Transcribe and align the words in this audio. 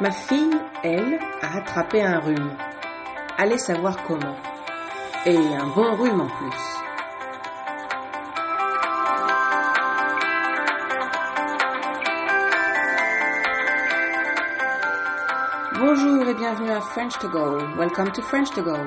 Ma 0.00 0.10
fille, 0.10 0.56
elle, 0.82 1.18
a 1.42 1.58
attrapé 1.58 2.02
un 2.02 2.20
rhume. 2.20 2.56
Allez 3.36 3.58
savoir 3.58 4.02
comment. 4.04 4.34
Et 5.26 5.36
un 5.36 5.66
bon 5.66 5.94
rhume 5.94 6.22
en 6.22 6.26
plus. 6.26 6.80
Bonjour 15.78 16.26
et 16.28 16.34
bienvenue 16.34 16.70
à 16.70 16.80
French 16.80 17.18
to 17.18 17.28
Go. 17.28 17.58
Welcome 17.76 18.10
to 18.12 18.22
French 18.22 18.50
to 18.52 18.62
Go. 18.62 18.78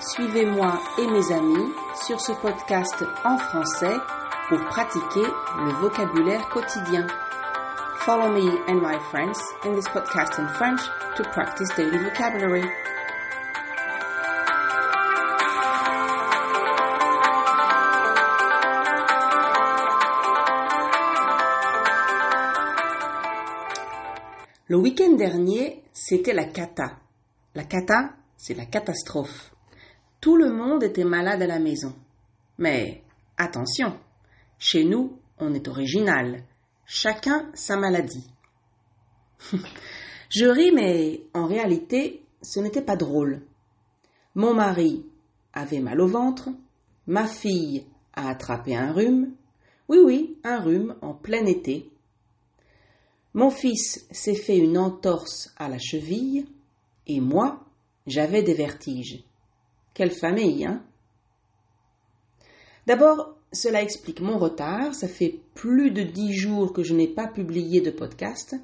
Suivez-moi 0.00 0.80
et 0.98 1.06
mes 1.06 1.32
amis 1.32 1.74
sur 2.02 2.18
ce 2.18 2.32
podcast 2.32 3.04
en 3.26 3.36
français 3.36 3.96
pour 4.48 4.60
pratiquer 4.64 5.26
le 5.66 5.72
vocabulaire 5.82 6.48
quotidien. 6.48 7.06
Follow 8.04 8.32
me 8.32 8.58
and 8.66 8.82
my 8.82 8.98
friends 9.12 9.38
in 9.64 9.76
this 9.76 9.86
podcast 9.86 10.36
in 10.40 10.48
French 10.58 10.80
to 11.16 11.22
practice 11.22 11.68
daily 11.76 11.98
vocabulary. 11.98 12.64
Le 24.66 24.76
week-end 24.76 25.16
dernier, 25.16 25.84
c'était 25.92 26.32
la 26.32 26.46
cata. 26.46 26.98
La 27.54 27.62
cata, 27.62 28.16
c'est 28.36 28.54
la 28.54 28.66
catastrophe. 28.66 29.52
Tout 30.20 30.36
le 30.36 30.50
monde 30.50 30.82
était 30.82 31.04
malade 31.04 31.42
à 31.42 31.46
la 31.46 31.60
maison. 31.60 31.94
Mais 32.58 33.04
attention, 33.36 33.96
chez 34.58 34.82
nous, 34.82 35.20
on 35.38 35.54
est 35.54 35.68
original. 35.68 36.42
Chacun 36.94 37.50
sa 37.54 37.78
maladie. 37.78 38.30
Je 40.28 40.44
ris, 40.44 40.72
mais 40.72 41.22
en 41.32 41.46
réalité, 41.46 42.22
ce 42.42 42.60
n'était 42.60 42.82
pas 42.82 42.96
drôle. 42.96 43.46
Mon 44.34 44.52
mari 44.52 45.06
avait 45.54 45.80
mal 45.80 46.02
au 46.02 46.06
ventre, 46.06 46.50
ma 47.06 47.26
fille 47.26 47.86
a 48.12 48.28
attrapé 48.28 48.76
un 48.76 48.92
rhume, 48.92 49.32
oui 49.88 50.00
oui, 50.04 50.38
un 50.44 50.60
rhume 50.60 50.94
en 51.00 51.14
plein 51.14 51.46
été. 51.46 51.90
Mon 53.32 53.48
fils 53.48 54.06
s'est 54.10 54.34
fait 54.34 54.58
une 54.58 54.76
entorse 54.76 55.50
à 55.56 55.70
la 55.70 55.78
cheville, 55.78 56.46
et 57.06 57.20
moi, 57.20 57.64
j'avais 58.06 58.42
des 58.42 58.52
vertiges. 58.52 59.24
Quelle 59.94 60.12
famille, 60.12 60.66
hein? 60.66 60.84
D'abord, 62.86 63.38
cela 63.52 63.82
explique 63.82 64.20
mon 64.20 64.38
retard. 64.38 64.94
Ça 64.94 65.08
fait 65.08 65.40
plus 65.54 65.90
de 65.90 66.02
dix 66.02 66.32
jours 66.34 66.72
que 66.72 66.82
je 66.82 66.94
n'ai 66.94 67.08
pas 67.08 67.26
publié 67.26 67.80
de 67.80 67.90
podcast. 67.90 68.56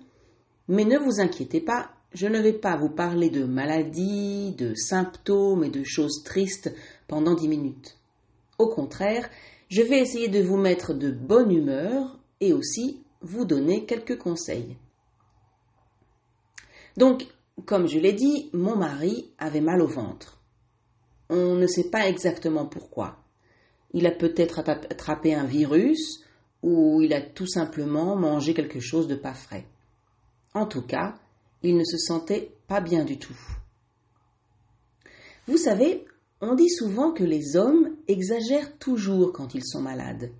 Mais 0.68 0.84
ne 0.84 0.98
vous 0.98 1.20
inquiétez 1.20 1.60
pas, 1.60 1.90
je 2.12 2.26
ne 2.26 2.40
vais 2.40 2.52
pas 2.52 2.76
vous 2.76 2.90
parler 2.90 3.30
de 3.30 3.44
maladies, 3.44 4.52
de 4.52 4.74
symptômes 4.74 5.64
et 5.64 5.70
de 5.70 5.84
choses 5.84 6.22
tristes 6.24 6.74
pendant 7.06 7.34
dix 7.34 7.48
minutes. 7.48 7.96
Au 8.58 8.68
contraire, 8.68 9.28
je 9.68 9.82
vais 9.82 10.00
essayer 10.00 10.28
de 10.28 10.42
vous 10.42 10.56
mettre 10.56 10.94
de 10.94 11.10
bonne 11.10 11.52
humeur 11.52 12.18
et 12.40 12.52
aussi 12.52 13.02
vous 13.20 13.44
donner 13.44 13.84
quelques 13.84 14.18
conseils. 14.18 14.76
Donc, 16.96 17.26
comme 17.66 17.86
je 17.86 17.98
l'ai 17.98 18.12
dit, 18.12 18.50
mon 18.52 18.76
mari 18.76 19.30
avait 19.38 19.60
mal 19.60 19.82
au 19.82 19.86
ventre. 19.86 20.40
On 21.30 21.54
ne 21.54 21.66
sait 21.66 21.90
pas 21.90 22.08
exactement 22.08 22.66
pourquoi. 22.66 23.18
Il 23.92 24.06
a 24.06 24.10
peut-être 24.10 24.58
attrapé 24.58 25.34
un 25.34 25.44
virus 25.44 26.22
ou 26.62 27.00
il 27.02 27.12
a 27.12 27.20
tout 27.20 27.46
simplement 27.46 28.16
mangé 28.16 28.54
quelque 28.54 28.80
chose 28.80 29.08
de 29.08 29.14
pas 29.14 29.34
frais. 29.34 29.66
En 30.54 30.66
tout 30.66 30.82
cas, 30.82 31.14
il 31.62 31.76
ne 31.76 31.84
se 31.84 31.96
sentait 31.96 32.52
pas 32.66 32.80
bien 32.80 33.04
du 33.04 33.18
tout. 33.18 33.36
Vous 35.46 35.56
savez, 35.56 36.04
on 36.40 36.54
dit 36.54 36.68
souvent 36.68 37.12
que 37.12 37.24
les 37.24 37.56
hommes 37.56 37.96
exagèrent 38.06 38.76
toujours 38.78 39.32
quand 39.32 39.54
ils 39.54 39.64
sont 39.64 39.80
malades. 39.80 40.30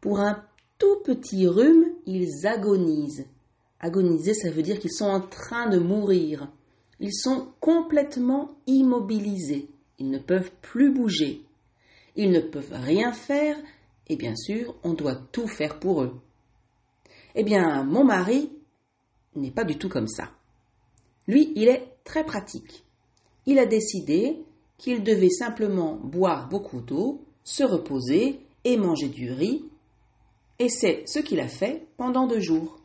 Pour 0.00 0.20
un 0.20 0.44
tout 0.78 1.00
petit 1.04 1.46
rhume, 1.46 1.86
ils 2.06 2.46
agonisent. 2.46 3.26
Agoniser, 3.78 4.34
ça 4.34 4.50
veut 4.50 4.62
dire 4.62 4.78
qu'ils 4.78 4.92
sont 4.92 5.06
en 5.06 5.20
train 5.20 5.68
de 5.68 5.78
mourir. 5.78 6.50
Ils 7.00 7.14
sont 7.14 7.52
complètement 7.60 8.56
immobilisés. 8.66 9.68
Ils 9.98 10.10
ne 10.10 10.18
peuvent 10.18 10.50
plus 10.60 10.92
bouger. 10.92 11.44
Ils 12.16 12.30
ne 12.30 12.40
peuvent 12.40 12.72
rien 12.72 13.12
faire 13.12 13.56
et 14.08 14.16
bien 14.16 14.36
sûr, 14.36 14.74
on 14.82 14.92
doit 14.92 15.14
tout 15.14 15.46
faire 15.46 15.78
pour 15.78 16.02
eux. 16.02 16.20
Eh 17.34 17.44
bien, 17.44 17.82
mon 17.84 18.04
mari 18.04 18.50
n'est 19.34 19.50
pas 19.50 19.64
du 19.64 19.78
tout 19.78 19.88
comme 19.88 20.08
ça. 20.08 20.30
Lui, 21.26 21.52
il 21.56 21.68
est 21.68 21.96
très 22.04 22.24
pratique. 22.24 22.84
Il 23.46 23.58
a 23.58 23.66
décidé 23.66 24.44
qu'il 24.76 25.02
devait 25.02 25.30
simplement 25.30 25.94
boire 25.94 26.48
beaucoup 26.48 26.80
d'eau, 26.80 27.24
se 27.44 27.62
reposer 27.62 28.40
et 28.64 28.76
manger 28.76 29.08
du 29.08 29.32
riz, 29.32 29.64
et 30.58 30.68
c'est 30.68 31.04
ce 31.06 31.18
qu'il 31.18 31.40
a 31.40 31.48
fait 31.48 31.86
pendant 31.96 32.26
deux 32.26 32.40
jours. 32.40 32.78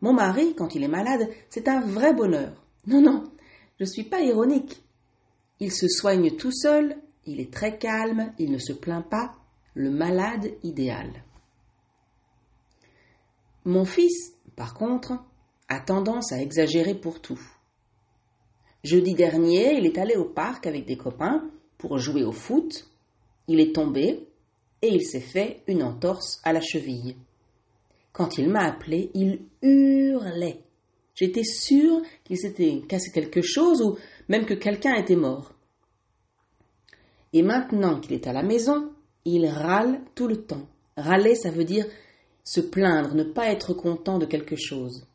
Mon 0.00 0.12
mari, 0.12 0.54
quand 0.54 0.74
il 0.74 0.82
est 0.84 0.88
malade, 0.88 1.28
c'est 1.48 1.68
un 1.68 1.80
vrai 1.80 2.12
bonheur. 2.12 2.52
Non, 2.86 3.00
non, 3.00 3.24
je 3.78 3.84
ne 3.84 3.88
suis 3.88 4.04
pas 4.04 4.20
ironique. 4.20 4.82
Il 5.60 5.72
se 5.72 5.88
soigne 5.88 6.36
tout 6.36 6.52
seul 6.52 6.96
il 7.26 7.40
est 7.40 7.52
très 7.52 7.78
calme, 7.78 8.32
il 8.38 8.50
ne 8.50 8.58
se 8.58 8.72
plaint 8.72 9.08
pas, 9.08 9.34
le 9.74 9.90
malade 9.90 10.50
idéal. 10.62 11.10
Mon 13.64 13.84
fils, 13.84 14.34
par 14.56 14.74
contre, 14.74 15.12
a 15.68 15.80
tendance 15.80 16.32
à 16.32 16.40
exagérer 16.40 16.94
pour 16.94 17.20
tout. 17.20 17.40
Jeudi 18.84 19.14
dernier, 19.14 19.78
il 19.78 19.86
est 19.86 19.96
allé 19.96 20.16
au 20.16 20.26
parc 20.26 20.66
avec 20.66 20.84
des 20.84 20.98
copains 20.98 21.50
pour 21.78 21.98
jouer 21.98 22.22
au 22.22 22.32
foot. 22.32 22.86
Il 23.48 23.60
est 23.60 23.74
tombé 23.74 24.28
et 24.82 24.88
il 24.88 25.02
s'est 25.02 25.20
fait 25.20 25.62
une 25.66 25.82
entorse 25.82 26.40
à 26.44 26.52
la 26.52 26.60
cheville. 26.60 27.16
Quand 28.12 28.36
il 28.36 28.50
m'a 28.50 28.64
appelé, 28.64 29.10
il 29.14 29.40
hurlait. 29.62 30.60
J'étais 31.14 31.44
sûre 31.44 32.02
qu'il 32.24 32.36
s'était 32.36 32.82
cassé 32.86 33.10
quelque 33.10 33.40
chose 33.40 33.80
ou 33.80 33.96
même 34.28 34.44
que 34.44 34.54
quelqu'un 34.54 34.94
était 34.96 35.16
mort. 35.16 35.53
Et 37.34 37.42
maintenant 37.42 38.00
qu'il 38.00 38.12
est 38.12 38.28
à 38.28 38.32
la 38.32 38.44
maison, 38.44 38.92
il 39.24 39.46
râle 39.46 40.00
tout 40.14 40.28
le 40.28 40.42
temps. 40.42 40.66
Râler, 40.96 41.34
ça 41.34 41.50
veut 41.50 41.64
dire 41.64 41.84
se 42.44 42.60
plaindre, 42.60 43.14
ne 43.14 43.24
pas 43.24 43.50
être 43.50 43.74
content 43.74 44.18
de 44.18 44.26
quelque 44.26 44.54
chose. 44.54 45.08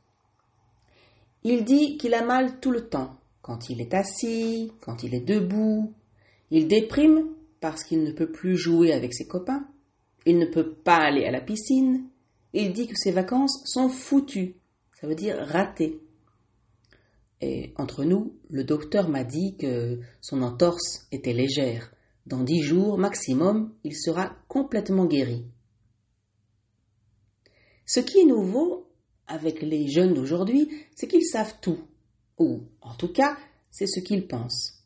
Il 1.44 1.63
dit 1.63 1.97
qu'il 1.97 2.13
a 2.13 2.25
mal 2.25 2.59
tout 2.59 2.72
le 2.72 2.90
temps, 2.90 3.16
quand 3.41 3.69
il 3.69 3.79
est 3.79 3.94
assis, 3.94 4.74
quand 4.81 5.03
il 5.03 5.16
est 5.16 5.25
debout. 5.25 5.94
Il 6.52 6.68
déprime 6.68 7.25
parce 7.62 7.85
qu'il 7.85 8.03
ne 8.03 8.12
peut 8.12 8.31
plus 8.31 8.58
jouer 8.58 8.91
avec 8.91 9.13
ses 9.13 9.25
copains. 9.25 9.66
Il 10.25 10.40
ne 10.40 10.46
peut 10.46 10.74
pas 10.74 10.97
aller 10.97 11.24
à 11.25 11.31
la 11.31 11.40
piscine. 11.40 12.03
Il 12.52 12.74
dit 12.74 12.88
que 12.88 12.97
ses 12.97 13.12
vacances 13.12 13.62
sont 13.66 13.88
foutues. 13.88 14.56
Ça 15.00 15.08
veut 15.08 15.16
dire 15.16 15.38
ratées. 15.38 16.02
Et 17.40 17.72
entre 17.78 18.03
nous, 18.03 18.34
le 18.50 18.66
docteur 18.66 19.08
m'a 19.08 19.24
dit 19.24 19.56
que 19.56 20.00
son 20.19 20.41
entorse 20.41 21.08
était 21.13 21.31
légère. 21.31 21.94
Dans 22.29 22.44
dix 22.44 22.62
jours 22.62 23.00
maximum, 23.00 23.73
il 23.84 23.95
sera 23.95 24.35
complètement 24.47 25.06
guéri. 25.06 25.47
Ce 27.88 28.00
qui 28.00 28.19
est 28.19 28.25
nouveau 28.25 28.88
avec 29.25 29.63
les 29.63 29.88
jeunes 29.88 30.13
d'aujourd'hui, 30.13 30.69
c'est 30.95 31.07
qu'ils 31.07 31.25
savent 31.25 31.56
tout, 31.59 31.79
ou 32.38 32.62
en 32.81 32.94
tout 32.94 33.12
cas, 33.12 33.35
c'est 33.72 33.88
ce 33.88 34.00
qu'ils 34.00 34.28
pensent. 34.28 34.84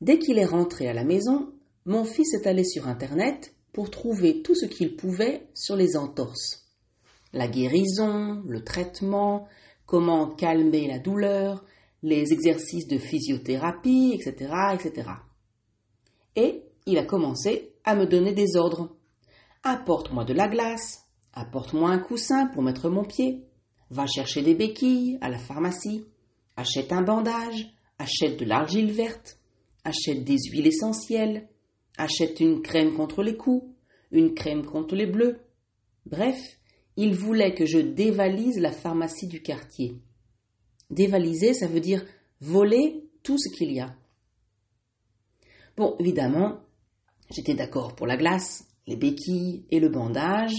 Dès 0.00 0.20
qu'il 0.20 0.38
est 0.38 0.44
rentré 0.44 0.86
à 0.86 0.92
la 0.92 1.02
maison, 1.02 1.52
mon 1.86 2.04
fils 2.04 2.34
est 2.34 2.46
allé 2.46 2.62
sur 2.62 2.86
Internet 2.86 3.52
pour 3.72 3.90
trouver 3.90 4.40
tout 4.40 4.54
ce 4.54 4.66
qu'il 4.66 4.94
pouvait 4.94 5.48
sur 5.54 5.74
les 5.74 5.96
entorses. 5.96 6.68
La 7.32 7.48
guérison, 7.48 8.44
le 8.46 8.62
traitement, 8.62 9.48
comment 9.86 10.28
calmer 10.36 10.86
la 10.86 11.00
douleur, 11.00 11.64
les 12.04 12.32
exercices 12.32 12.86
de 12.86 12.98
physiothérapie, 12.98 14.12
etc., 14.14 14.52
etc 14.74 15.10
et 16.36 16.62
il 16.86 16.98
a 16.98 17.04
commencé 17.04 17.72
à 17.84 17.94
me 17.94 18.06
donner 18.06 18.32
des 18.32 18.56
ordres. 18.56 18.96
Apporte-moi 19.62 20.24
de 20.24 20.32
la 20.32 20.48
glace, 20.48 21.04
apporte-moi 21.32 21.90
un 21.90 21.98
coussin 21.98 22.46
pour 22.46 22.62
mettre 22.62 22.88
mon 22.88 23.04
pied, 23.04 23.44
va 23.90 24.06
chercher 24.06 24.42
des 24.42 24.54
béquilles 24.54 25.18
à 25.20 25.28
la 25.28 25.38
pharmacie, 25.38 26.04
achète 26.56 26.92
un 26.92 27.02
bandage, 27.02 27.66
achète 27.98 28.38
de 28.38 28.44
l'argile 28.44 28.92
verte, 28.92 29.38
achète 29.84 30.24
des 30.24 30.36
huiles 30.50 30.68
essentielles, 30.68 31.48
achète 31.96 32.40
une 32.40 32.62
crème 32.62 32.94
contre 32.94 33.22
les 33.22 33.36
coups, 33.36 33.66
une 34.12 34.34
crème 34.34 34.64
contre 34.64 34.94
les 34.94 35.06
bleus. 35.06 35.40
Bref, 36.06 36.40
il 36.96 37.14
voulait 37.14 37.54
que 37.54 37.66
je 37.66 37.78
dévalise 37.78 38.58
la 38.58 38.72
pharmacie 38.72 39.26
du 39.26 39.42
quartier. 39.42 40.00
Dévaliser, 40.90 41.54
ça 41.54 41.66
veut 41.66 41.80
dire 41.80 42.04
voler 42.40 43.04
tout 43.22 43.38
ce 43.38 43.54
qu'il 43.56 43.72
y 43.72 43.80
a. 43.80 43.94
Bon, 45.80 45.96
évidemment, 45.98 46.58
j'étais 47.30 47.54
d'accord 47.54 47.94
pour 47.94 48.06
la 48.06 48.18
glace, 48.18 48.68
les 48.86 48.96
béquilles 48.96 49.64
et 49.70 49.80
le 49.80 49.88
bandage. 49.88 50.52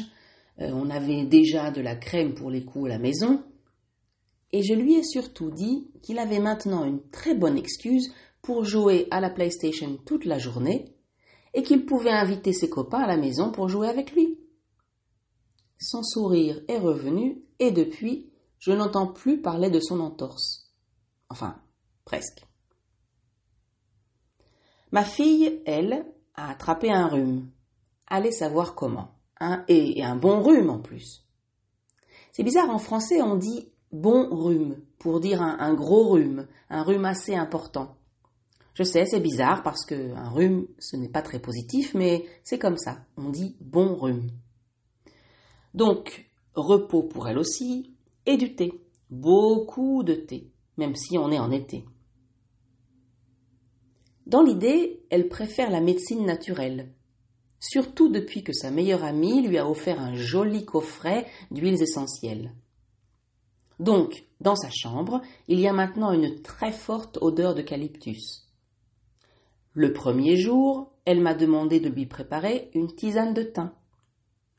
Euh, 0.60 0.72
on 0.74 0.90
avait 0.90 1.26
déjà 1.26 1.70
de 1.70 1.80
la 1.80 1.96
crème 1.96 2.34
pour 2.34 2.50
les 2.50 2.66
coups 2.66 2.88
à 2.88 2.90
la 2.90 2.98
maison. 2.98 3.44
et 4.52 4.64
je 4.64 4.74
lui 4.74 4.96
ai 4.96 5.04
surtout 5.04 5.52
dit 5.52 5.92
qu'il 6.02 6.18
avait 6.18 6.40
maintenant 6.40 6.86
une 6.86 7.08
très 7.12 7.36
bonne 7.36 7.56
excuse 7.56 8.12
pour 8.42 8.64
jouer 8.66 9.08
à 9.12 9.22
la 9.22 9.30
PlayStation 9.30 9.96
toute 10.08 10.26
la 10.26 10.40
journée 10.40 10.96
et 11.54 11.62
qu'il 11.62 11.86
pouvait 11.86 12.10
inviter 12.10 12.52
ses 12.52 12.72
copains 12.72 13.04
à 13.04 13.08
la 13.08 13.18
maison 13.18 13.52
pour 13.52 13.70
jouer 13.70 13.90
avec 13.90 14.14
lui. 14.14 14.40
Son 15.78 16.02
sourire 16.02 16.64
est 16.68 16.80
revenu 16.80 17.44
et 17.60 17.70
depuis, 17.70 18.32
je 18.58 18.72
n'entends 18.72 19.14
plus 19.14 19.40
parler 19.40 19.70
de 19.70 19.80
son 19.80 20.00
entorse. 20.00 20.74
Enfin, 21.30 21.62
presque. 22.06 22.42
Ma 24.92 25.04
fille, 25.04 25.62
elle, 25.66 26.06
a 26.36 26.50
attrapé 26.50 26.92
un 26.92 27.08
rhume. 27.08 27.50
Allez 28.08 28.32
savoir 28.32 28.76
comment. 28.76 29.16
Un, 29.40 29.64
et 29.68 30.04
un 30.04 30.16
bon 30.16 30.42
rhume 30.42 30.70
en 30.70 30.80
plus. 30.80 31.26
C'est 32.32 32.44
bizarre, 32.44 32.70
en 32.70 32.78
français 32.78 33.22
on 33.22 33.36
dit 33.36 33.72
bon 33.92 34.30
rhume 34.30 34.78
pour 35.00 35.20
dire 35.20 35.42
un, 35.42 35.74
gros 35.74 36.10
rhume, 36.10 36.48
un 36.70 36.84
rhume 36.84 37.06
assez 37.06 37.36
important. 37.36 37.98
Je 38.74 38.84
sais, 38.84 39.06
c'est 39.06 39.20
bizarre 39.20 39.64
parce 39.64 39.86
que 39.86 40.14
un 40.16 40.30
rhume, 40.30 40.68
ce 40.80 40.96
n'est 40.96 41.10
pas 41.10 41.22
très 41.22 41.40
positif, 41.40 41.94
mais 41.94 42.26
c'est 42.44 42.60
comme 42.60 42.78
ça. 42.78 43.00
On 43.18 43.30
dit 43.30 43.58
bon 43.60 43.96
rhume. 43.96 44.30
Donc, 45.74 46.30
repos 46.54 47.04
pour 47.04 47.28
elle 47.28 47.38
aussi, 47.38 47.96
et 48.26 48.38
du 48.38 48.56
thé. 48.56 48.72
Beaucoup 49.10 50.04
de 50.04 50.14
thé, 50.14 50.52
même 50.78 50.96
si 50.96 51.18
on 51.18 51.32
est 51.32 51.40
en 51.40 51.52
été. 51.52 51.86
Dans 54.28 54.44
l'idée, 54.44 55.04
elle 55.10 55.28
préfère 55.28 55.70
la 55.70 55.82
médecine 55.82 56.26
naturelle, 56.26 56.94
surtout 57.60 58.10
depuis 58.10 58.44
que 58.44 58.54
sa 58.54 58.72
meilleure 58.72 59.04
amie 59.04 59.46
lui 59.48 59.58
a 59.58 59.70
offert 59.70 60.00
un 60.00 60.14
joli 60.14 60.66
coffret 60.66 61.28
d'huiles 61.50 61.82
essentielles. 61.82 62.54
Donc, 63.80 64.26
dans 64.40 64.56
sa 64.56 64.70
chambre, 64.70 65.22
il 65.48 65.60
y 65.60 65.68
a 65.68 65.74
maintenant 65.74 66.12
une 66.12 66.42
très 66.42 66.72
forte 66.72 67.18
odeur 67.20 67.56
d'eucalyptus. 67.56 68.48
Le 69.74 69.92
premier 69.92 70.38
jour, 70.38 70.92
elle 71.06 71.22
m'a 71.22 71.34
demandé 71.34 71.80
de 71.80 71.90
lui 71.90 72.06
préparer 72.06 72.70
une 72.76 72.94
tisane 72.94 73.34
de 73.34 73.44
thym. 73.44 73.72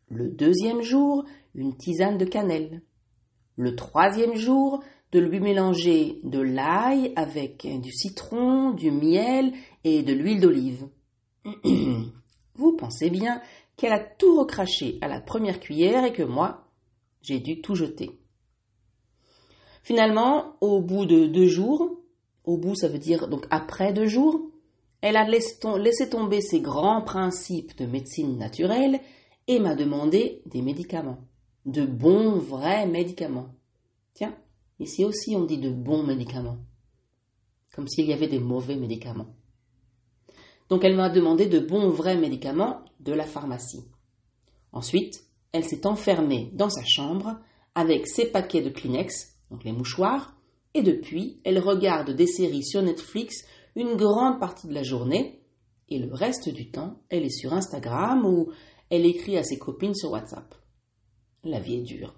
Le 0.08 0.29
deuxième 0.29 0.82
jour, 0.82 1.25
une 1.55 1.76
tisane 1.76 2.19
de 2.19 2.25
cannelle. 2.25 2.82
Le 3.56 3.76
troisième 3.76 4.35
jour, 4.35 4.82
de 5.12 5.20
lui 5.20 5.41
mélanger 5.41 6.20
de 6.25 6.41
l'ail 6.41 7.12
avec 7.17 7.67
du 7.81 7.93
citron, 7.93 8.70
du 8.70 8.91
miel 8.91 9.53
et 9.85 10.03
de 10.03 10.12
l'huile 10.12 10.41
d'olive. 10.41 10.88
Vous 12.55 12.76
pensez 12.76 13.11
bien 13.11 13.41
qu'elle 13.76 13.93
a 13.93 14.00
tout 14.00 14.38
recraché 14.38 14.99
à 15.00 15.09
la 15.09 15.20
première 15.20 15.61
cuillère 15.61 16.05
et 16.05 16.12
que 16.12 16.23
moi, 16.23 16.69
j'ai 17.20 17.41
dû 17.41 17.61
tout 17.61 17.75
jeter. 17.75 18.19
Finalement, 19.82 20.56
au 20.61 20.81
bout 20.81 21.06
de 21.06 21.26
deux 21.26 21.49
jours, 21.49 22.00
au 22.44 22.56
bout 22.56 22.75
ça 22.75 22.88
veut 22.88 22.99
dire 22.99 23.29
donc 23.29 23.47
après 23.50 23.93
deux 23.93 24.06
jours, 24.06 24.50
elle 25.00 25.17
a 25.17 25.26
laissé 25.29 26.08
tomber 26.08 26.41
ses 26.41 26.61
grands 26.61 27.03
principes 27.03 27.76
de 27.76 27.87
médecine 27.87 28.38
naturelle 28.38 29.00
et 29.49 29.58
m'a 29.58 29.75
demandé 29.75 30.43
des 30.47 30.62
médicaments, 30.62 31.19
de 31.67 31.85
bons 31.85 32.38
vrais 32.38 32.87
médicaments. 32.87 33.49
Tiens, 34.15 34.37
ici 34.78 35.04
aussi 35.04 35.36
on 35.36 35.44
dit 35.44 35.58
de 35.58 35.70
bons 35.70 36.02
médicaments, 36.02 36.58
comme 37.74 37.88
s'il 37.88 38.06
y 38.06 38.12
avait 38.12 38.28
des 38.28 38.40
mauvais 38.40 38.76
médicaments. 38.76 39.34
Donc 40.69 40.84
elle 40.84 40.96
m'a 40.96 41.10
demandé 41.10 41.46
de 41.46 41.58
bons 41.58 41.88
vrais 41.88 42.16
médicaments 42.16 42.84
de 43.00 43.12
la 43.12 43.24
pharmacie. 43.24 43.84
Ensuite, 44.72 45.24
elle 45.52 45.64
s'est 45.64 45.86
enfermée 45.86 46.50
dans 46.54 46.70
sa 46.70 46.84
chambre 46.84 47.38
avec 47.74 48.06
ses 48.06 48.26
paquets 48.26 48.62
de 48.62 48.70
Kleenex, 48.70 49.36
donc 49.50 49.64
les 49.64 49.72
mouchoirs, 49.72 50.34
et 50.74 50.82
depuis, 50.82 51.40
elle 51.44 51.58
regarde 51.58 52.10
des 52.10 52.26
séries 52.26 52.64
sur 52.64 52.82
Netflix 52.82 53.44
une 53.76 53.96
grande 53.96 54.40
partie 54.40 54.66
de 54.66 54.74
la 54.74 54.82
journée, 54.82 55.42
et 55.88 55.98
le 55.98 56.12
reste 56.12 56.48
du 56.48 56.70
temps, 56.70 57.02
elle 57.10 57.24
est 57.24 57.38
sur 57.38 57.52
Instagram 57.52 58.24
ou 58.24 58.50
elle 58.88 59.04
écrit 59.04 59.36
à 59.36 59.42
ses 59.42 59.58
copines 59.58 59.94
sur 59.94 60.10
WhatsApp. 60.10 60.54
La 61.44 61.60
vie 61.60 61.76
est 61.76 61.82
dure. 61.82 62.14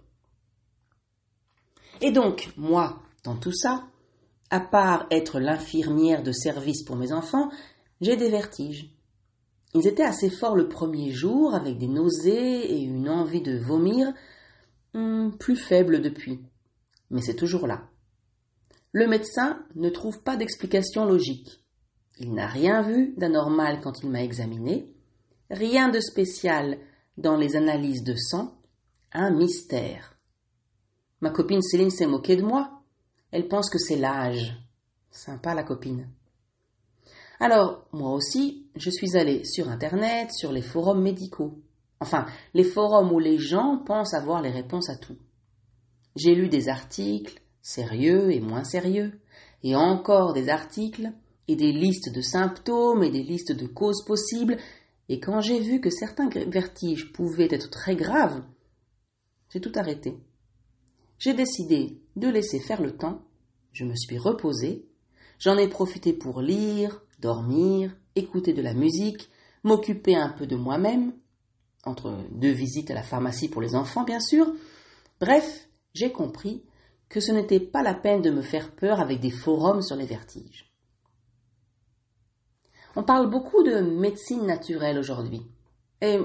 Et 2.04 2.12
donc, 2.12 2.52
moi, 2.58 3.02
dans 3.24 3.34
tout 3.34 3.54
ça, 3.54 3.86
à 4.50 4.60
part 4.60 5.06
être 5.10 5.40
l'infirmière 5.40 6.22
de 6.22 6.32
service 6.32 6.82
pour 6.82 6.96
mes 6.96 7.12
enfants, 7.12 7.50
j'ai 8.02 8.18
des 8.18 8.28
vertiges. 8.28 8.94
Ils 9.72 9.86
étaient 9.86 10.02
assez 10.02 10.28
forts 10.28 10.54
le 10.54 10.68
premier 10.68 11.12
jour, 11.12 11.54
avec 11.54 11.78
des 11.78 11.88
nausées 11.88 12.74
et 12.74 12.82
une 12.82 13.08
envie 13.08 13.40
de 13.40 13.56
vomir, 13.56 14.12
hmm, 14.92 15.30
plus 15.30 15.56
faible 15.56 16.02
depuis. 16.02 16.40
Mais 17.08 17.22
c'est 17.22 17.36
toujours 17.36 17.66
là. 17.66 17.88
Le 18.92 19.06
médecin 19.06 19.64
ne 19.74 19.88
trouve 19.88 20.22
pas 20.22 20.36
d'explication 20.36 21.06
logique. 21.06 21.64
Il 22.18 22.34
n'a 22.34 22.46
rien 22.46 22.82
vu 22.82 23.14
d'anormal 23.16 23.80
quand 23.80 24.02
il 24.02 24.10
m'a 24.10 24.22
examiné, 24.22 24.92
rien 25.50 25.88
de 25.88 26.00
spécial 26.00 26.76
dans 27.16 27.38
les 27.38 27.56
analyses 27.56 28.04
de 28.04 28.14
sang, 28.14 28.58
un 29.10 29.30
mystère. 29.30 30.13
Ma 31.24 31.30
copine 31.30 31.62
Céline 31.62 31.88
s'est 31.88 32.06
moquée 32.06 32.36
de 32.36 32.42
moi. 32.42 32.82
Elle 33.30 33.48
pense 33.48 33.70
que 33.70 33.78
c'est 33.78 33.96
l'âge. 33.96 34.58
Sympa 35.10 35.54
la 35.54 35.62
copine. 35.62 36.06
Alors, 37.40 37.88
moi 37.92 38.12
aussi, 38.12 38.66
je 38.76 38.90
suis 38.90 39.16
allée 39.16 39.42
sur 39.42 39.70
Internet, 39.70 40.32
sur 40.34 40.52
les 40.52 40.60
forums 40.60 41.00
médicaux. 41.00 41.62
Enfin, 41.98 42.26
les 42.52 42.62
forums 42.62 43.10
où 43.10 43.18
les 43.18 43.38
gens 43.38 43.78
pensent 43.86 44.12
avoir 44.12 44.42
les 44.42 44.50
réponses 44.50 44.90
à 44.90 44.96
tout. 44.96 45.16
J'ai 46.14 46.34
lu 46.34 46.50
des 46.50 46.68
articles, 46.68 47.40
sérieux 47.62 48.30
et 48.30 48.40
moins 48.40 48.64
sérieux, 48.64 49.18
et 49.62 49.74
encore 49.76 50.34
des 50.34 50.50
articles, 50.50 51.10
et 51.48 51.56
des 51.56 51.72
listes 51.72 52.14
de 52.14 52.20
symptômes 52.20 53.02
et 53.02 53.10
des 53.10 53.22
listes 53.22 53.52
de 53.52 53.66
causes 53.66 54.04
possibles, 54.04 54.58
et 55.08 55.20
quand 55.20 55.40
j'ai 55.40 55.60
vu 55.60 55.80
que 55.80 55.88
certains 55.88 56.28
vertiges 56.28 57.14
pouvaient 57.14 57.48
être 57.50 57.70
très 57.70 57.96
graves, 57.96 58.42
j'ai 59.48 59.62
tout 59.62 59.72
arrêté. 59.74 60.18
J'ai 61.24 61.32
décidé 61.32 62.02
de 62.16 62.28
laisser 62.28 62.60
faire 62.60 62.82
le 62.82 62.98
temps, 62.98 63.22
je 63.72 63.86
me 63.86 63.94
suis 63.96 64.18
reposé, 64.18 64.86
j'en 65.38 65.56
ai 65.56 65.68
profité 65.68 66.12
pour 66.12 66.42
lire, 66.42 67.00
dormir, 67.18 67.96
écouter 68.14 68.52
de 68.52 68.60
la 68.60 68.74
musique, 68.74 69.30
m'occuper 69.62 70.16
un 70.16 70.28
peu 70.28 70.46
de 70.46 70.54
moi-même, 70.54 71.14
entre 71.84 72.14
deux 72.30 72.50
visites 72.50 72.90
à 72.90 72.94
la 72.94 73.02
pharmacie 73.02 73.48
pour 73.48 73.62
les 73.62 73.74
enfants 73.74 74.04
bien 74.04 74.20
sûr, 74.20 74.52
bref, 75.18 75.66
j'ai 75.94 76.12
compris 76.12 76.62
que 77.08 77.20
ce 77.20 77.32
n'était 77.32 77.58
pas 77.58 77.82
la 77.82 77.94
peine 77.94 78.20
de 78.20 78.30
me 78.30 78.42
faire 78.42 78.72
peur 78.72 79.00
avec 79.00 79.20
des 79.20 79.30
forums 79.30 79.80
sur 79.80 79.96
les 79.96 80.04
vertiges. 80.04 80.70
On 82.96 83.02
parle 83.02 83.30
beaucoup 83.30 83.62
de 83.62 83.80
médecine 83.80 84.44
naturelle 84.44 84.98
aujourd'hui, 84.98 85.40
et 86.02 86.18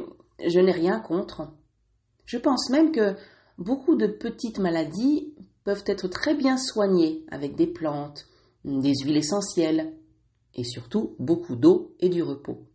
je 0.45 0.59
n'ai 0.59 0.73
rien 0.73 0.99
contre. 0.99 1.53
Je 2.25 2.37
pense 2.37 2.69
même 2.69 2.91
que 2.91 3.15
beaucoup 3.59 3.95
de 3.95 4.07
petites 4.07 4.57
maladies 4.57 5.35
peuvent 5.65 5.83
être 5.85 6.07
très 6.07 6.33
bien 6.33 6.57
soignées 6.57 7.25
avec 7.29 7.55
des 7.55 7.67
plantes, 7.67 8.25
des 8.63 8.93
huiles 9.03 9.17
essentielles, 9.17 9.93
et 10.55 10.63
surtout 10.63 11.15
beaucoup 11.19 11.55
d'eau 11.55 11.95
et 11.99 12.09
du 12.09 12.23
repos. 12.23 12.65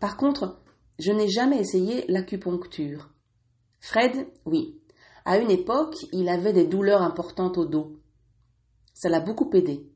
Par 0.00 0.16
contre, 0.16 0.62
je 0.98 1.12
n'ai 1.12 1.28
jamais 1.28 1.58
essayé 1.58 2.06
l'acupuncture. 2.08 3.10
Fred, 3.80 4.28
oui, 4.46 4.80
à 5.24 5.38
une 5.38 5.50
époque, 5.50 5.96
il 6.12 6.28
avait 6.28 6.52
des 6.52 6.66
douleurs 6.66 7.02
importantes 7.02 7.58
au 7.58 7.66
dos. 7.66 8.00
Ça 8.94 9.08
l'a 9.08 9.20
beaucoup 9.20 9.50
aidé. 9.52 9.90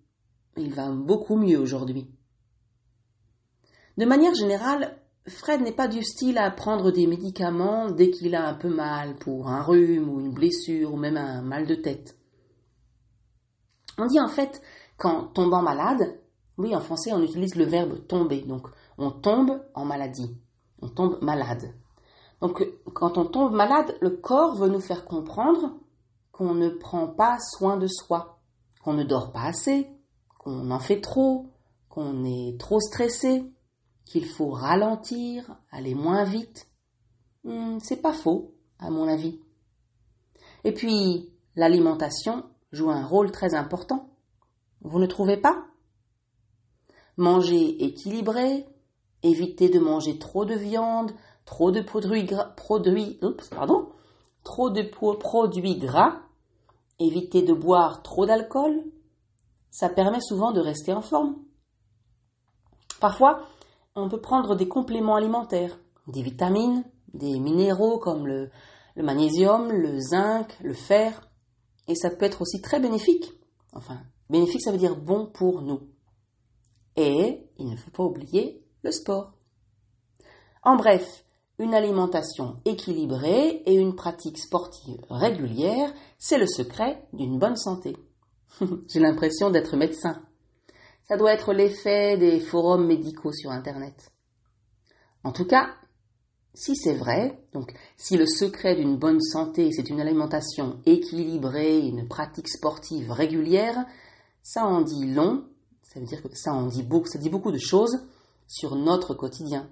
Il 0.57 0.73
va 0.73 0.91
beaucoup 0.91 1.37
mieux 1.37 1.59
aujourd'hui. 1.59 2.11
De 3.97 4.05
manière 4.05 4.35
générale, 4.35 4.99
Fred 5.26 5.62
n'est 5.62 5.73
pas 5.73 5.88
du 5.88 6.02
style 6.02 6.37
à 6.37 6.50
prendre 6.50 6.90
des 6.90 7.07
médicaments 7.07 7.90
dès 7.90 8.11
qu'il 8.11 8.35
a 8.35 8.47
un 8.47 8.52
peu 8.52 8.69
mal 8.69 9.16
pour 9.16 9.49
un 9.49 9.62
rhume 9.62 10.11
ou 10.11 10.21
une 10.21 10.35
blessure 10.35 10.93
ou 10.93 10.99
même 10.99 11.16
un 11.16 11.40
mal 11.40 11.66
de 11.66 11.75
tête. 11.75 12.19
On 13.97 14.04
dit 14.07 14.21
en 14.21 14.28
fait 14.28 14.61
qu'en 14.99 15.25
tombant 15.25 15.62
malade, 15.62 16.21
oui 16.59 16.76
en 16.76 16.81
français 16.81 17.12
on 17.14 17.23
utilise 17.23 17.54
le 17.54 17.64
verbe 17.64 18.07
tomber, 18.07 18.43
donc 18.43 18.69
on 18.99 19.11
tombe 19.11 19.62
en 19.75 19.87
maladie, 19.87 20.37
on 20.83 20.88
tombe 20.88 21.19
malade. 21.23 21.73
Donc 22.43 22.62
quand 22.93 23.16
on 23.16 23.25
tombe 23.25 23.54
malade, 23.54 23.97
le 24.02 24.11
corps 24.11 24.57
veut 24.57 24.69
nous 24.69 24.81
faire 24.81 25.07
comprendre 25.07 25.73
qu'on 26.33 26.52
ne 26.52 26.69
prend 26.69 27.07
pas 27.07 27.38
soin 27.38 27.78
de 27.78 27.87
soi, 27.87 28.40
qu'on 28.83 28.93
ne 28.93 29.04
dort 29.04 29.33
pas 29.33 29.45
assez, 29.45 29.88
qu'on 30.38 30.71
en 30.71 30.81
fait 30.81 31.00
trop, 31.00 31.47
qu'on 31.88 32.26
est 32.26 32.61
trop 32.61 32.81
stressé, 32.81 33.50
qu'il 34.05 34.27
faut 34.27 34.51
ralentir, 34.51 35.57
aller 35.71 35.95
moins 35.95 36.25
vite. 36.25 36.69
Hmm, 37.45 37.79
c'est 37.81 38.03
pas 38.03 38.13
faux, 38.13 38.55
à 38.79 38.91
mon 38.91 39.09
avis. 39.09 39.41
Et 40.65 40.73
puis, 40.73 41.33
l'alimentation 41.57 42.45
joue 42.73 42.91
un 42.91 43.05
rôle 43.05 43.31
très 43.31 43.55
important. 43.55 44.11
Vous 44.83 44.99
ne 44.99 45.07
trouvez 45.07 45.37
pas? 45.37 45.65
Manger 47.17 47.85
équilibré, 47.85 48.67
éviter 49.23 49.69
de 49.69 49.79
manger 49.79 50.19
trop 50.19 50.45
de 50.45 50.55
viande, 50.55 51.13
trop 51.45 51.71
de 51.71 51.81
produits 51.81 52.25
gras, 52.25 52.55
pardon, 53.51 53.91
trop 54.43 54.71
de 54.71 54.83
produits 54.83 55.79
gras 55.79 56.25
éviter 56.99 57.43
de 57.43 57.53
boire 57.53 58.03
trop 58.03 58.27
d'alcool, 58.27 58.85
ça 59.71 59.89
permet 59.89 60.21
souvent 60.21 60.53
de 60.53 60.61
rester 60.61 60.93
en 60.93 61.03
forme. 61.03 61.37
Parfois, 63.01 63.47
on 63.97 64.09
peut 64.09 64.21
prendre 64.21 64.57
des 64.57 64.69
compléments 64.69 65.17
alimentaires, 65.17 65.79
des 66.09 66.23
vitamines, 66.23 66.85
des 67.13 67.39
minéraux 67.39 67.99
comme 67.99 68.27
le, 68.27 68.51
magnésium, 68.97 69.71
le 69.71 69.99
zinc, 70.01 70.57
le 70.63 70.75
fer, 70.75 71.31
et 71.87 71.95
ça 71.95 72.11
peut 72.11 72.25
être 72.25 72.43
aussi 72.43 72.61
très 72.61 72.81
bénéfique. 72.81 73.33
Enfin, 73.73 74.01
bénéfique, 74.31 74.63
ça 74.63 74.73
veut 74.73 74.79
dire 74.79 74.97
bon 74.97 75.27
pour 75.27 75.63
nous. 75.63 75.81
Et 76.97 77.47
il 77.59 77.71
ne 77.71 77.77
faut 77.77 77.91
pas 77.91 78.05
oublier 78.05 78.65
le 78.83 78.91
sport. 78.91 79.33
En 80.63 80.77
bref, 80.77 81.25
une 81.59 81.75
alimentation 81.75 82.61
équilibrée 82.65 83.63
et 83.67 83.75
une 83.75 83.95
pratique 83.95 84.39
sportive 84.39 85.05
régulière, 85.09 85.93
c'est 86.19 86.39
le 86.39 86.47
secret 86.47 87.07
d'une 87.13 87.39
bonne 87.39 87.57
santé. 87.57 87.97
J'ai 88.89 89.01
l'impression 89.01 89.51
d'être 89.51 89.77
médecin. 89.77 90.23
Ça 91.07 91.17
doit 91.17 91.33
être 91.33 91.53
l'effet 91.53 92.17
des 92.17 92.41
forums 92.41 92.87
médicaux 92.87 93.33
sur 93.33 93.51
Internet. 93.51 94.11
En 95.23 95.33
tout 95.33 95.47
cas, 95.47 95.75
si 96.55 96.77
c'est 96.77 96.95
vrai, 96.95 97.43
donc 97.53 97.75
si 97.97 98.17
le 98.17 98.27
secret 98.27 98.77
d'une 98.77 98.97
bonne 98.97 99.21
santé 99.21 99.71
c'est 99.73 99.91
une 99.91 100.01
alimentation 100.01 100.81
équilibrée, 100.87 101.81
une 101.81 102.09
pratique 102.09 102.49
sportive 102.49 103.11
régulière, 103.11 103.85
ça 104.43 104.65
en 104.65 104.83
dit 104.83 105.13
long, 105.13 105.47
ça 105.83 106.01
veut 106.01 106.07
dire 106.07 106.23
que 106.23 106.29
ça 106.35 106.53
en 106.53 106.67
dit 106.67 106.83
beaucoup, 106.83 107.09
ça 107.09 107.19
dit 107.19 107.31
beaucoup 107.31 107.53
de 107.53 107.59
choses 107.59 108.07
sur 108.47 108.77
notre 108.77 109.15
quotidien, 109.15 109.69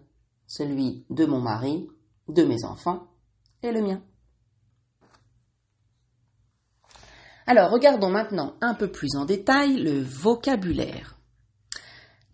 celui 0.46 1.06
de 1.08 1.24
mon 1.24 1.40
mari, 1.40 1.88
de 2.28 2.44
mes 2.44 2.64
enfants 2.64 3.06
et 3.62 3.70
le 3.72 3.80
mien. 3.80 4.02
Alors 7.46 7.70
regardons 7.70 8.10
maintenant 8.10 8.54
un 8.60 8.74
peu 8.74 8.90
plus 8.90 9.16
en 9.16 9.24
détail 9.24 9.76
le 9.76 10.00
vocabulaire. 10.02 11.21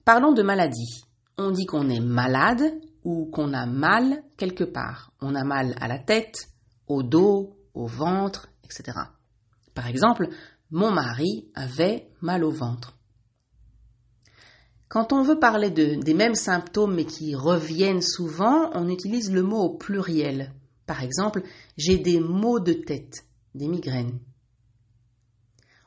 Parlons 0.08 0.32
de 0.32 0.42
maladie. 0.42 1.04
On 1.36 1.50
dit 1.50 1.66
qu'on 1.66 1.90
est 1.90 2.00
malade 2.00 2.62
ou 3.04 3.26
qu'on 3.26 3.52
a 3.52 3.66
mal 3.66 4.22
quelque 4.38 4.64
part. 4.64 5.12
On 5.20 5.34
a 5.34 5.44
mal 5.44 5.76
à 5.82 5.86
la 5.86 5.98
tête, 5.98 6.48
au 6.86 7.02
dos, 7.02 7.58
au 7.74 7.86
ventre, 7.86 8.48
etc. 8.64 9.00
Par 9.74 9.86
exemple, 9.86 10.30
mon 10.70 10.90
mari 10.90 11.50
avait 11.54 12.08
mal 12.22 12.42
au 12.42 12.50
ventre. 12.50 12.96
Quand 14.88 15.12
on 15.12 15.20
veut 15.20 15.38
parler 15.38 15.68
des 15.68 16.14
mêmes 16.14 16.34
symptômes 16.34 16.94
mais 16.94 17.04
qui 17.04 17.34
reviennent 17.34 18.00
souvent, 18.00 18.70
on 18.72 18.88
utilise 18.88 19.30
le 19.30 19.42
mot 19.42 19.60
au 19.60 19.76
pluriel. 19.76 20.54
Par 20.86 21.02
exemple, 21.02 21.42
j'ai 21.76 21.98
des 21.98 22.18
maux 22.18 22.60
de 22.60 22.72
tête, 22.72 23.26
des 23.54 23.68
migraines. 23.68 24.18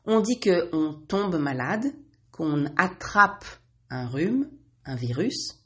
On 0.06 0.20
dit 0.20 0.40
qu'on 0.40 0.94
tombe 1.08 1.40
malade, 1.40 1.86
qu'on 2.32 2.68
attrape 2.78 3.46
un 3.92 4.08
rhume, 4.08 4.50
un 4.86 4.96
virus. 4.96 5.60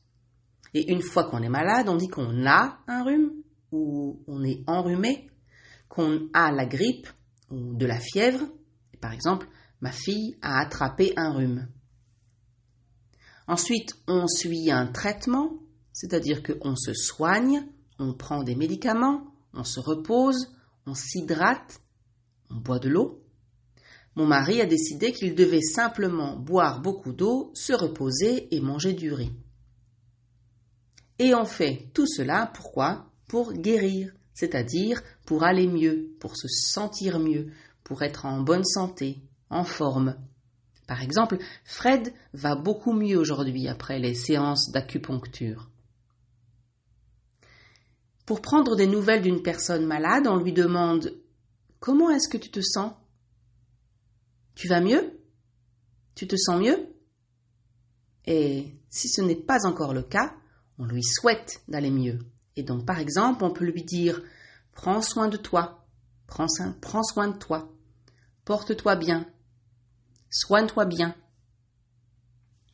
Et 0.74 0.92
une 0.92 1.02
fois 1.02 1.30
qu'on 1.30 1.42
est 1.42 1.50
malade, 1.50 1.88
on 1.88 1.96
dit 1.96 2.10
qu'on 2.10 2.46
a 2.46 2.80
un 2.88 3.04
rhume 3.04 3.32
ou 3.72 4.22
on 4.28 4.44
est 4.44 4.64
enrhumé, 4.68 5.30
qu'on 5.88 6.28
a 6.34 6.52
la 6.52 6.66
grippe 6.66 7.08
ou 7.50 7.76
de 7.76 7.86
la 7.86 8.00
fièvre. 8.00 8.46
Par 9.00 9.14
exemple, 9.14 9.48
ma 9.80 9.92
fille 9.92 10.36
a 10.42 10.60
attrapé 10.60 11.14
un 11.16 11.32
rhume. 11.32 11.68
Ensuite, 13.48 13.96
on 14.08 14.28
suit 14.28 14.72
un 14.72 14.88
traitement, 14.88 15.60
c'est-à-dire 15.94 16.42
qu'on 16.42 16.76
se 16.76 16.94
soigne, 16.94 17.66
on 18.00 18.14
prend 18.14 18.44
des 18.44 18.56
médicaments, 18.56 19.24
on 19.54 19.64
se 19.64 19.80
repose, 19.80 20.52
on 20.88 20.96
s'hydrate, 20.96 21.80
on 22.50 22.56
boit 22.56 22.80
de 22.80 22.90
l'eau. 22.90 23.25
Mon 24.16 24.26
mari 24.26 24.62
a 24.62 24.66
décidé 24.66 25.12
qu'il 25.12 25.36
devait 25.36 25.62
simplement 25.62 26.38
boire 26.38 26.82
beaucoup 26.82 27.12
d'eau, 27.12 27.52
se 27.54 27.74
reposer 27.74 28.54
et 28.56 28.62
manger 28.62 28.94
du 28.94 29.12
riz. 29.12 29.34
Et 31.20 31.36
on 31.36 31.46
fait 31.46 31.90
tout 31.94 32.08
cela 32.08 32.52
pourquoi? 32.54 33.12
Pour 33.28 33.54
guérir, 33.54 34.14
c'est-à-dire 34.34 35.02
pour 35.26 35.44
aller 35.44 35.68
mieux, 35.68 36.16
pour 36.20 36.38
se 36.38 36.48
sentir 36.48 37.20
mieux, 37.20 37.52
pour 37.84 38.04
être 38.04 38.26
en 38.26 38.42
bonne 38.42 38.64
santé, 38.64 39.22
en 39.50 39.64
forme. 39.64 40.16
Par 40.88 41.02
exemple, 41.02 41.38
Fred 41.64 42.14
va 42.34 42.56
beaucoup 42.56 42.94
mieux 42.94 43.18
aujourd'hui 43.18 43.68
après 43.68 44.00
les 44.00 44.14
séances 44.14 44.72
d'acupuncture. 44.72 45.70
Pour 48.26 48.42
prendre 48.42 48.76
des 48.76 48.88
nouvelles 48.88 49.22
d'une 49.22 49.42
personne 49.42 49.86
malade, 49.86 50.28
on 50.28 50.38
lui 50.38 50.54
demande 50.54 51.14
Comment 51.80 52.10
est-ce 52.10 52.30
que 52.30 52.38
tu 52.38 52.50
te 52.50 52.62
sens? 52.62 52.94
Tu 54.56 54.68
vas 54.68 54.82
mieux? 54.82 55.20
Tu 56.16 56.28
te 56.28 56.36
sens 56.36 56.60
mieux? 56.60 56.88
Et 58.26 58.80
si 58.90 59.08
ce 59.10 59.22
n'est 59.22 59.36
pas 59.36 59.66
encore 59.66 59.94
le 59.94 60.02
cas, 60.02 60.34
on 60.80 60.86
lui 60.86 61.04
souhaite 61.04 61.62
d'aller 61.68 61.92
mieux. 61.92 62.20
Et 62.56 62.64
donc, 62.64 62.86
par 62.86 63.00
exemple, 63.00 63.44
on 63.44 63.52
peut 63.52 63.66
lui 63.66 63.84
dire 63.84 64.22
Prends 64.72 65.02
soin 65.02 65.28
de 65.28 65.38
toi, 65.38 65.86
prends, 66.28 66.48
soin 66.48 67.30
de 67.30 67.38
toi, 67.38 67.74
porte-toi 68.44 68.96
bien, 68.96 69.26
soigne-toi 70.30 70.86
bien. 70.86 71.16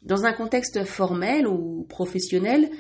Dans 0.02 0.24
un 0.26 0.34
contexte 0.34 0.84
formel 0.84 1.46
ou 1.46 1.86
professionnel, 1.88 2.72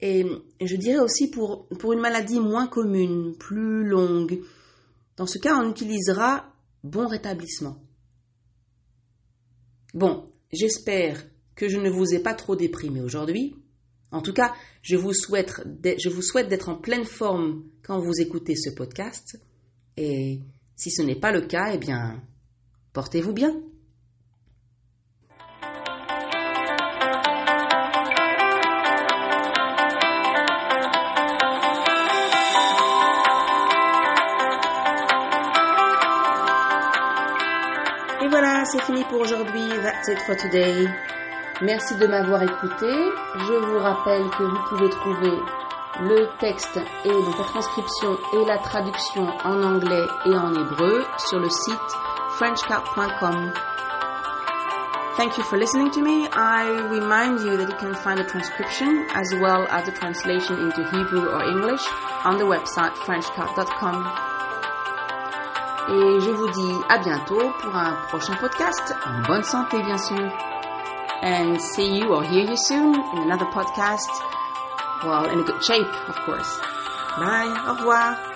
et 0.00 0.26
je 0.60 0.76
dirais 0.76 0.98
aussi 0.98 1.30
pour 1.30 1.68
une 1.92 2.00
maladie 2.00 2.40
moins 2.40 2.66
commune, 2.66 3.36
plus 3.38 3.84
longue, 3.84 4.42
dans 5.16 5.26
ce 5.26 5.38
cas, 5.38 5.56
on 5.56 5.70
utilisera 5.70 6.52
bon 6.84 7.06
rétablissement. 7.06 7.76
Bon, 9.98 10.30
j'espère 10.52 11.26
que 11.56 11.68
je 11.68 11.76
ne 11.76 11.90
vous 11.90 12.14
ai 12.14 12.20
pas 12.20 12.34
trop 12.34 12.54
déprimé 12.54 13.00
aujourd'hui. 13.00 13.56
En 14.12 14.22
tout 14.22 14.32
cas, 14.32 14.54
je 14.80 14.94
vous 14.94 15.12
souhaite, 15.12 15.60
d'être 16.48 16.68
en 16.68 16.76
pleine 16.76 17.04
forme 17.04 17.64
quand 17.82 17.98
vous 17.98 18.20
écoutez 18.20 18.54
ce 18.54 18.70
podcast. 18.70 19.42
Et 19.96 20.38
si 20.76 20.92
ce 20.92 21.02
n'est 21.02 21.18
pas 21.18 21.32
le 21.32 21.40
cas, 21.40 21.72
eh 21.74 21.78
bien, 21.78 22.22
portez-vous 22.92 23.32
bien. 23.32 23.60
C'est 38.70 38.82
fini 38.82 39.02
pour 39.04 39.20
aujourd'hui. 39.20 39.68
That's 39.82 40.08
it 40.08 40.38
today. 40.38 40.86
Merci 41.62 41.96
de 41.96 42.06
m'avoir 42.06 42.42
écouté. 42.42 42.86
Je 43.36 43.54
vous 43.54 43.78
rappelle 43.78 44.28
que 44.30 44.42
vous 44.42 44.58
pouvez 44.68 44.90
trouver 44.90 45.38
le 46.02 46.28
texte 46.38 46.78
et 47.04 47.08
donc 47.08 47.38
la 47.38 47.44
transcription 47.44 48.18
et 48.34 48.44
la 48.44 48.58
traduction 48.58 49.26
en 49.44 49.62
anglais 49.62 50.06
et 50.26 50.36
en 50.36 50.54
hébreu 50.54 51.04
sur 51.18 51.40
le 51.40 51.48
site 51.48 51.96
frenchcap.com. 52.36 53.52
Thank 55.16 55.36
you 55.36 55.42
for 55.44 55.58
listening 55.58 55.90
to 55.92 56.00
me. 56.00 56.28
I 56.30 56.68
remind 56.90 57.40
you 57.40 57.56
that 57.56 57.68
you 57.68 57.76
can 57.76 57.94
find 57.94 58.18
the 58.18 58.24
transcription 58.24 59.06
as 59.14 59.34
well 59.40 59.66
as 59.68 59.86
the 59.86 59.92
translation 59.92 60.58
into 60.60 60.84
Hebrew 60.90 61.26
or 61.26 61.42
English 61.42 61.82
on 62.24 62.38
the 62.38 62.44
website. 62.44 62.94
Et 65.90 66.20
je 66.20 66.30
vous 66.30 66.48
dis 66.50 66.74
à 66.88 66.98
bientôt 66.98 67.50
pour 67.60 67.74
un 67.74 67.94
prochain 68.08 68.34
podcast 68.34 68.94
en 69.06 69.22
bonne 69.26 69.42
santé, 69.42 69.82
bien 69.82 69.96
sûr. 69.98 70.30
And 71.22 71.58
see 71.60 71.98
you 71.98 72.12
or 72.12 72.22
hear 72.22 72.44
you 72.44 72.56
soon 72.56 72.94
in 72.94 73.22
another 73.22 73.46
podcast. 73.46 74.10
Well, 75.02 75.24
in 75.30 75.40
a 75.40 75.44
good 75.44 75.62
shape, 75.64 75.88
of 76.08 76.16
course. 76.24 76.60
Bye. 77.18 77.54
Au 77.66 77.74
revoir. 77.74 78.27